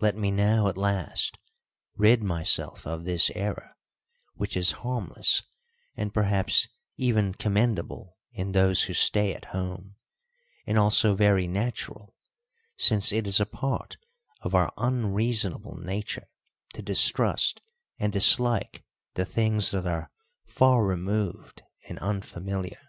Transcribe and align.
Let 0.00 0.16
me 0.16 0.30
now 0.30 0.68
at 0.68 0.78
last 0.78 1.36
rid 1.94 2.22
myself 2.22 2.86
of 2.86 3.04
this 3.04 3.28
error, 3.34 3.76
which 4.32 4.56
is 4.56 4.72
harmless 4.80 5.42
and 5.94 6.14
perhaps 6.14 6.68
even 6.96 7.34
commendable 7.34 8.16
in 8.32 8.52
those 8.52 8.84
who 8.84 8.94
stay 8.94 9.34
at 9.34 9.44
home, 9.52 9.96
and 10.66 10.78
also 10.78 11.14
very 11.14 11.46
natural, 11.46 12.16
since 12.78 13.12
it 13.12 13.26
is 13.26 13.40
a 13.40 13.44
part 13.44 13.98
of 14.40 14.54
our 14.54 14.72
unreasonable 14.78 15.76
nature 15.76 16.30
to 16.72 16.80
distrust 16.80 17.60
and 17.98 18.10
dislike 18.10 18.86
the 19.16 19.26
things 19.26 19.70
that 19.72 19.86
are 19.86 20.10
far 20.46 20.82
removed 20.86 21.62
and 21.86 21.98
unfamiliar. 21.98 22.80